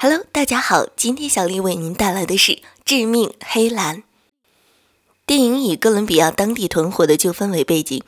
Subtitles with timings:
[0.00, 2.52] Hello，大家好，今天小丽为您带来的是
[2.84, 3.96] 《致命黑蓝》
[5.26, 8.00] 电影，以哥伦比亚当地团伙的纠纷为背景，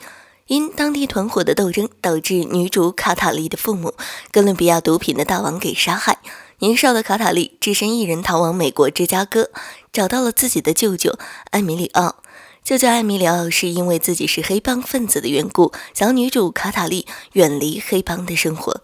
[0.47, 3.95] 因当地团伙的斗争，导致女主卡塔利的父母——
[4.31, 6.19] 哥伦比亚毒品的大王给杀害。
[6.61, 9.51] 年少的卡塔利只身一人逃往美国芝加哥，
[9.93, 11.19] 找到了自己的舅舅
[11.51, 12.23] 艾米里奥。
[12.63, 18.81] 舅舅艾米里奥是因为自己是黑帮分子的缘故，想女主卡塔利远离黑帮的生活。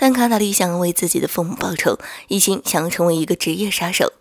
[0.00, 1.98] 但卡塔利想要为自己的父母报仇，
[2.28, 4.12] 一心想要成为一个职业杀手。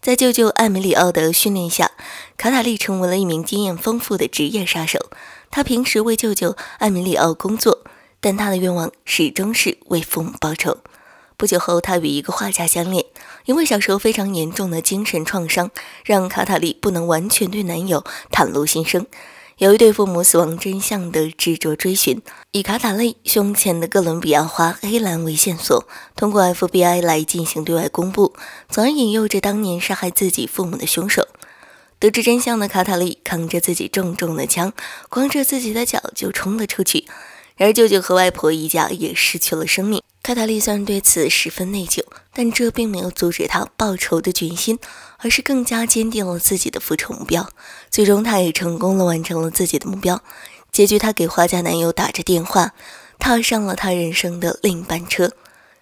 [0.00, 1.90] 在舅舅艾米里奥的训练下，
[2.38, 5.10] 卡塔利成为了一名经验丰富的职业杀手。
[5.50, 7.84] 他平时为舅舅艾米里奥工作，
[8.18, 10.78] 但他的愿望始终是为父母报仇。
[11.36, 13.04] 不久后，他与一个画家相恋，
[13.44, 15.70] 因为小时候非常严重的精神创伤，
[16.02, 19.04] 让卡塔利不能完全对男友袒露心声。
[19.58, 22.20] 由于对父母死亡真相的执着追寻，
[22.52, 28.34] 以卡塔利胸前的哥伦比亚花黑蓝为线索，通过 FBI 来进行对外公布，
[28.68, 31.26] 从而引诱着当年杀害自己父母的凶手。
[31.98, 34.74] 得知真相的卡塔利扛着自己重重的枪，
[35.08, 37.06] 光着自己的脚就冲了出去，
[37.56, 40.02] 然而舅舅和外婆一家也失去了生命。
[40.26, 44.76] 卡塔利虽然对此十分内疚，但这并没有阻止他报仇的决心，
[45.18, 47.48] 而是更加坚定了自己的复仇目标。
[47.92, 50.20] 最终，他也成功的完成了自己的目标。
[50.72, 52.74] 结局，他给花家男友打着电话，
[53.20, 55.30] 踏上了他人生的另一班车。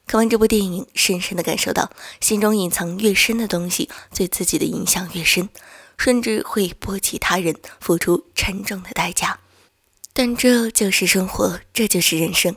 [0.06, 5.48] 看完这部电影，深深的感受到，心中隐藏越深的东西，对自己的影响越深，
[5.97, 9.39] 甚至会波及他人，付出沉重的代价。
[10.12, 12.55] 但这就是生活，这就是人生。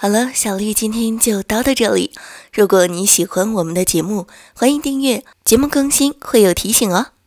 [0.00, 2.12] 好了，小丽今天就叨到这里。
[2.52, 7.17] 如果你喜欢我们的节目，欢迎订阅，节目更新会有提醒哦。